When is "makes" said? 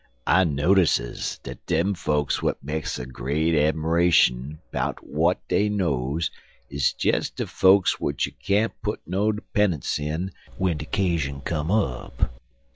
2.63-2.97